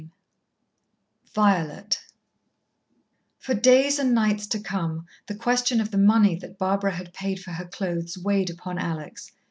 XXV 0.01 0.09
Violet 1.35 2.01
For 3.37 3.53
days 3.53 3.99
and 3.99 4.15
nights 4.15 4.47
to 4.47 4.59
come, 4.59 5.05
the 5.27 5.35
question 5.35 5.79
of 5.79 5.91
the 5.91 5.99
money 5.99 6.35
that 6.37 6.57
Barbara 6.57 6.93
had 6.93 7.13
paid 7.13 7.39
for 7.39 7.51
her 7.51 7.65
clothes 7.65 8.17
weighed 8.17 8.49
upon 8.49 8.79
Alex. 8.79 9.31